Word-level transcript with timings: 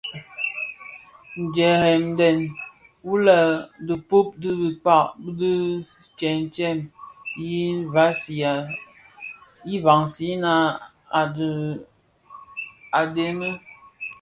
Ndhèňdèn 1.43 2.37
wu 3.05 3.13
lè 3.25 3.39
dhipud 3.85 4.27
bi 4.41 4.49
dikag 4.61 5.07
di 5.39 5.53
tëtsem, 6.19 6.79
ye 9.69 9.77
vansina 9.85 10.55
a 12.99 13.01
dhemi, 13.15 13.49